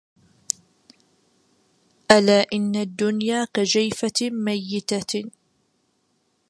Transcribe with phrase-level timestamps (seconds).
[2.11, 5.23] ألا إنما الدنيا كجيفة ميتة